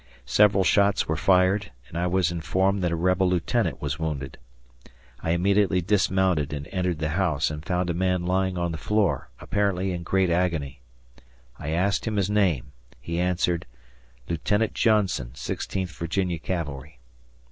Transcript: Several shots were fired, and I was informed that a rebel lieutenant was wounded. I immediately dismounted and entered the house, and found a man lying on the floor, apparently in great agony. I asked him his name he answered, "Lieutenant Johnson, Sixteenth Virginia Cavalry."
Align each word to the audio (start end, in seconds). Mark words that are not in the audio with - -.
Several 0.25 0.63
shots 0.63 1.07
were 1.07 1.15
fired, 1.15 1.71
and 1.87 1.95
I 1.95 2.07
was 2.07 2.31
informed 2.31 2.81
that 2.81 2.91
a 2.91 2.95
rebel 2.95 3.29
lieutenant 3.29 3.83
was 3.83 3.99
wounded. 3.99 4.39
I 5.21 5.29
immediately 5.29 5.79
dismounted 5.79 6.51
and 6.53 6.67
entered 6.71 6.97
the 6.97 7.09
house, 7.09 7.51
and 7.51 7.63
found 7.63 7.87
a 7.87 7.93
man 7.93 8.23
lying 8.25 8.57
on 8.57 8.71
the 8.71 8.79
floor, 8.79 9.29
apparently 9.39 9.91
in 9.91 10.01
great 10.01 10.31
agony. 10.31 10.81
I 11.59 11.69
asked 11.69 12.05
him 12.05 12.15
his 12.17 12.31
name 12.31 12.71
he 12.99 13.19
answered, 13.19 13.67
"Lieutenant 14.27 14.73
Johnson, 14.73 15.35
Sixteenth 15.35 15.91
Virginia 15.91 16.39
Cavalry." 16.39 16.97